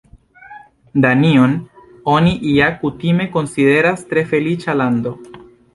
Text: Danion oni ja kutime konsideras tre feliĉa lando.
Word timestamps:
Danion 1.03 1.53
oni 2.15 2.33
ja 2.55 2.73
kutime 2.81 3.31
konsideras 3.37 4.07
tre 4.11 4.27
feliĉa 4.35 4.83
lando. 4.83 5.19